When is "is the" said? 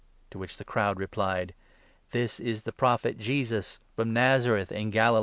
2.39-2.71